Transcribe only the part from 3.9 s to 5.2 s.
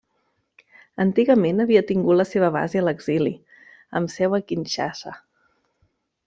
amb seu a Kinshasa.